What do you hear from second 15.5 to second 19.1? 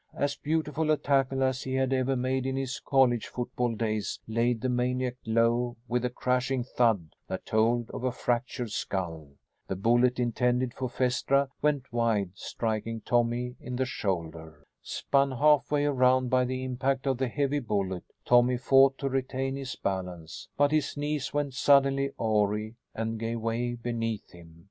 way around by the impact of the heavy bullet, Tommy fought to